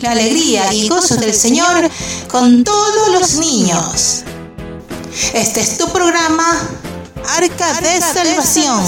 [0.00, 1.90] La alegría y gozo del Señor
[2.30, 4.22] con todos los niños.
[5.32, 6.68] Este es tu programa
[7.36, 8.80] Arca de Salvación.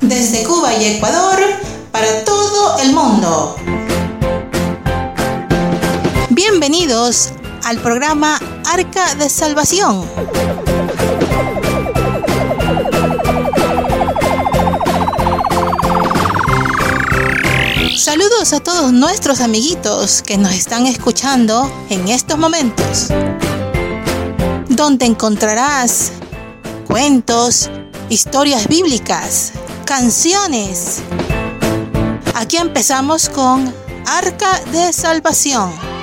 [0.00, 1.38] Desde Cuba y Ecuador
[1.92, 3.56] para todo el mundo.
[6.30, 7.32] Bienvenidos
[7.64, 10.06] al programa Arca de Salvación.
[18.38, 23.08] A todos nuestros amiguitos que nos están escuchando en estos momentos,
[24.68, 26.12] donde encontrarás
[26.86, 27.70] cuentos,
[28.10, 29.52] historias bíblicas,
[29.86, 30.98] canciones.
[32.34, 33.74] Aquí empezamos con
[34.06, 35.95] Arca de Salvación.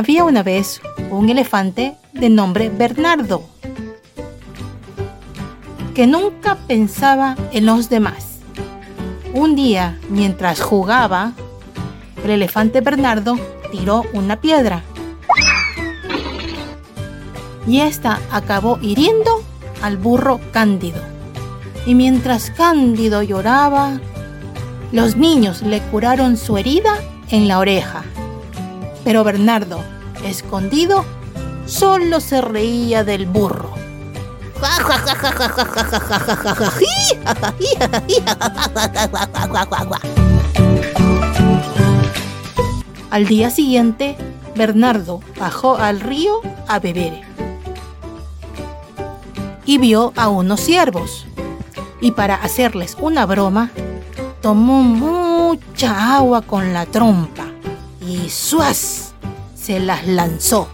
[0.00, 0.80] Había una vez
[1.10, 3.42] un elefante de nombre Bernardo,
[5.94, 8.38] que nunca pensaba en los demás.
[9.34, 11.34] Un día, mientras jugaba,
[12.24, 13.38] el elefante Bernardo
[13.72, 14.84] tiró una piedra.
[17.66, 19.42] Y esta acabó hiriendo
[19.82, 21.02] al burro Cándido.
[21.84, 24.00] Y mientras Cándido lloraba,
[24.92, 26.94] los niños le curaron su herida
[27.28, 28.02] en la oreja.
[29.04, 29.82] Pero Bernardo,
[30.24, 31.04] escondido,
[31.66, 33.70] solo se reía del burro.
[43.10, 44.16] Al día siguiente,
[44.54, 47.22] Bernardo bajó al río a beber
[49.64, 51.26] y vio a unos ciervos.
[52.02, 53.70] Y para hacerles una broma,
[54.42, 57.39] tomó mucha agua con la trompa
[58.30, 59.12] y ¡suas!
[59.56, 60.68] se las lanzó.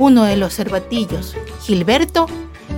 [0.00, 2.26] Uno de los cervatillos, Gilberto,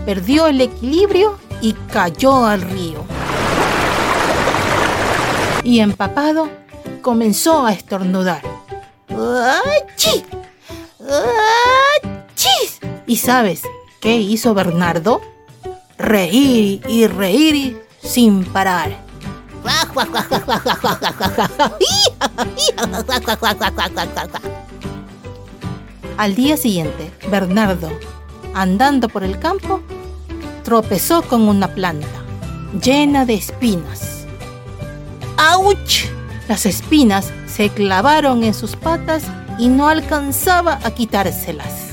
[0.04, 3.02] perdió el equilibrio y cayó al río.
[5.62, 6.50] Y empapado,
[7.00, 8.42] comenzó a estornudar.
[9.08, 10.22] ¡Achí!
[13.06, 13.62] ¿Y sabes
[14.02, 15.22] qué hizo Bernardo?
[15.96, 19.03] reír y reír sin parar.
[26.16, 27.90] Al día siguiente, Bernardo,
[28.54, 29.82] andando por el campo,
[30.62, 32.24] tropezó con una planta
[32.82, 34.26] llena de espinas.
[35.36, 36.08] ¡Auch!
[36.48, 39.24] Las espinas se clavaron en sus patas
[39.58, 41.90] y no alcanzaba a quitárselas.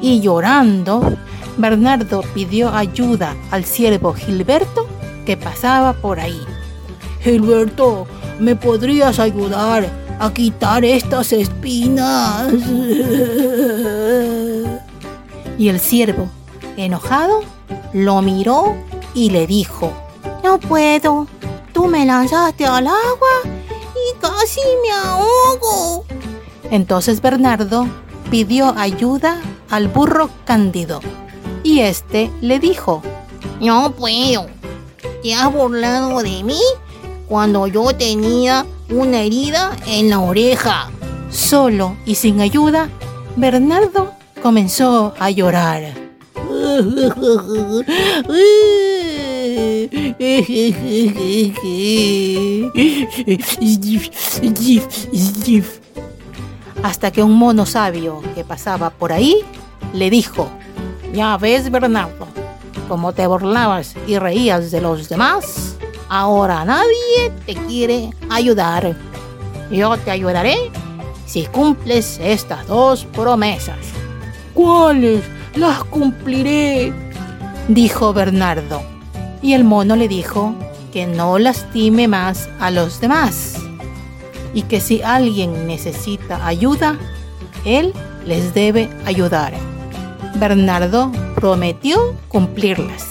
[0.00, 1.16] Y llorando,
[1.56, 4.88] Bernardo pidió ayuda al siervo Gilberto
[5.26, 6.40] que pasaba por ahí.
[7.24, 8.06] Gilberto,
[8.38, 9.88] ¿me podrías ayudar
[10.20, 12.52] a quitar estas espinas?
[15.56, 16.28] Y el siervo,
[16.76, 17.40] enojado,
[17.94, 18.76] lo miró
[19.14, 19.90] y le dijo,
[20.42, 21.26] No puedo,
[21.72, 23.40] tú me lanzaste al agua
[23.94, 26.04] y casi me ahogo.
[26.70, 27.88] Entonces Bernardo
[28.30, 31.00] pidió ayuda al burro Cándido
[31.62, 33.00] y este le dijo,
[33.60, 34.46] No puedo,
[35.22, 36.60] ¿te has burlado de mí
[37.28, 40.90] cuando yo tenía una herida en la oreja?
[41.30, 42.88] Solo y sin ayuda,
[43.36, 44.12] Bernardo
[44.42, 45.94] comenzó a llorar.
[56.82, 59.38] Hasta que un mono sabio que pasaba por ahí
[59.92, 60.48] le dijo,
[61.12, 62.26] ya ves Bernardo,
[62.88, 65.73] como te burlabas y reías de los demás,
[66.08, 68.96] ahora nadie te quiere ayudar.
[69.70, 70.70] Yo te ayudaré
[71.26, 73.78] si cumples estas dos promesas.
[74.54, 75.22] ¿Cuáles?
[75.56, 76.92] Las cumpliré,
[77.68, 78.82] dijo Bernardo.
[79.42, 80.54] Y el mono le dijo
[80.92, 83.56] que no lastime más a los demás
[84.54, 86.96] y que si alguien necesita ayuda,
[87.64, 87.92] él
[88.24, 89.52] les debe ayudar.
[90.36, 93.06] Bernardo prometió cumplirlas.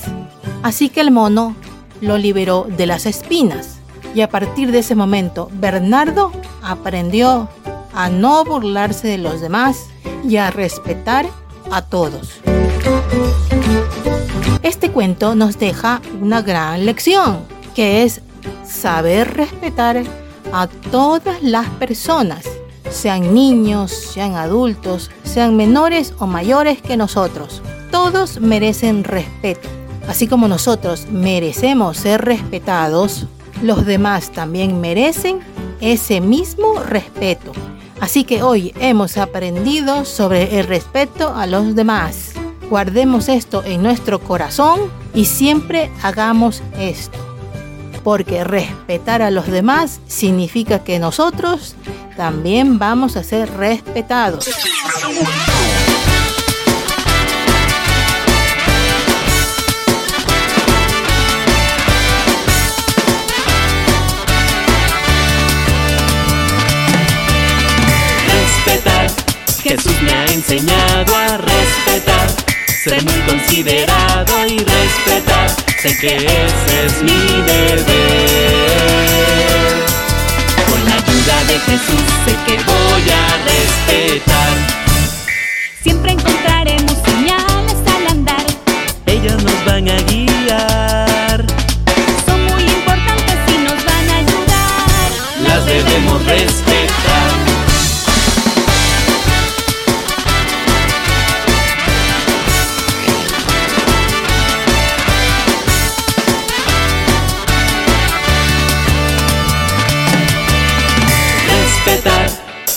[0.63, 1.56] Así que el mono
[2.04, 3.78] lo liberó de las espinas
[4.14, 7.50] y a partir de ese momento Bernardo aprendió
[7.94, 9.88] a no burlarse de los demás
[10.28, 11.26] y a respetar
[11.72, 12.42] a todos.
[14.62, 17.40] Este cuento nos deja una gran lección,
[17.76, 18.22] que es
[18.66, 20.04] saber respetar
[20.52, 22.46] a todas las personas,
[22.90, 27.62] sean niños, sean adultos, sean menores o mayores que nosotros.
[27.92, 29.82] Todos merecen respeto.
[30.08, 33.28] Así como nosotros merecemos ser respetados,
[33.62, 35.40] los demás también merecen
[35.80, 37.52] ese mismo respeto.
[38.00, 42.34] Así que hoy hemos aprendido sobre el respeto a los demás.
[42.70, 47.18] Guardemos esto en nuestro corazón y siempre hagamos esto.
[48.04, 51.76] Porque respetar a los demás significa que nosotros
[52.18, 54.50] también vamos a ser respetados.
[69.63, 72.27] Jesús me ha enseñado a respetar,
[72.83, 75.50] ser muy considerado y respetar.
[75.81, 77.86] Sé que ese es mi deber.
[80.69, 84.54] Con la ayuda de Jesús sé que voy a respetar.
[85.81, 86.93] Siempre encontraremos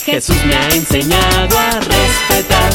[0.07, 2.73] Jesús me ha enseñado a respetar,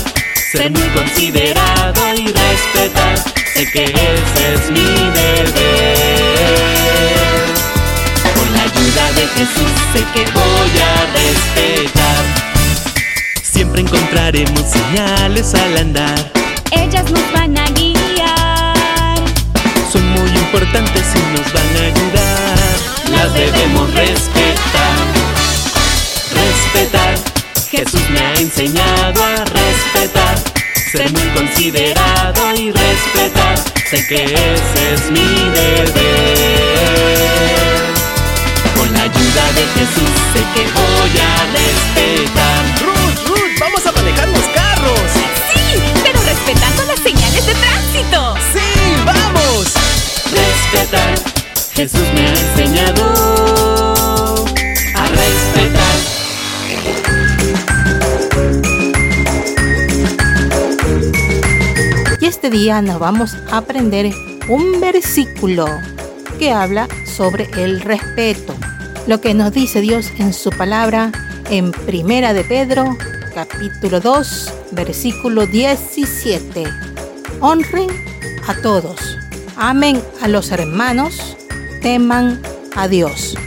[0.51, 3.17] ser muy considerado y respetar.
[3.53, 5.47] Sé que ese es mi deber.
[8.35, 12.25] Con la ayuda de Jesús sé que voy a respetar.
[13.41, 16.40] Siempre encontraremos señales al andar.
[30.91, 33.57] Ser muy considerado y respetar.
[33.89, 35.93] Sé que ese es mi deber.
[38.75, 42.62] Con la ayuda de Jesús sé que voy a respetar.
[42.81, 45.00] Ruth, Ruth, vamos a manejar los carros.
[45.53, 48.36] Sí, pero respetando las señales de tránsito.
[48.51, 49.74] Sí, vamos.
[50.29, 51.15] Respetar.
[51.74, 52.50] Jesús me ha
[62.43, 64.12] este día nos vamos a aprender
[64.50, 65.67] un versículo
[66.39, 68.55] que habla sobre el respeto.
[69.05, 71.12] Lo que nos dice Dios en su palabra
[71.51, 72.98] en Primera de Pedro,
[73.36, 76.63] capítulo 2, versículo 17.
[77.41, 77.89] Honren
[78.48, 79.19] a todos,
[79.55, 81.38] amen a los hermanos,
[81.83, 82.41] teman
[82.75, 83.38] a Dios.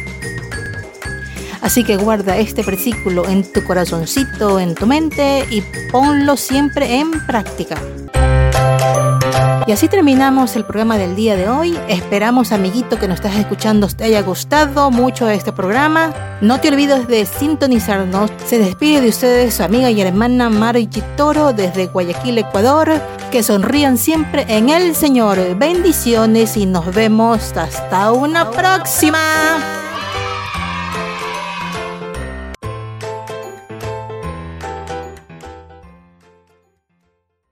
[1.63, 7.11] Así que guarda este versículo en tu corazoncito, en tu mente y ponlo siempre en
[7.27, 7.77] práctica.
[9.67, 11.79] Y así terminamos el programa del día de hoy.
[11.89, 16.13] Esperamos, amiguito, que nos estás escuchando, te haya gustado mucho este programa.
[16.43, 18.31] No te olvides de sintonizarnos.
[18.47, 23.01] Se despide de ustedes su amiga y hermana Mari Toro desde Guayaquil, Ecuador.
[23.31, 25.39] Que sonrían siempre en el Señor.
[25.57, 29.84] Bendiciones y nos vemos hasta una próxima.